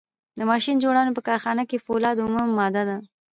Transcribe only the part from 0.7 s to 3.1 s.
جوړونې په کارخانه کې فولاد اومه ماده ده.